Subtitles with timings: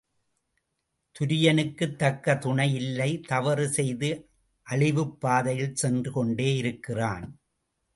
[1.15, 4.29] துரியனுக்குத் தக்க துணை இல்லை தவறு செய்து
[4.67, 7.39] அழிவுப்பாதையில் சென்று கொண்டே இருக்கிறான்.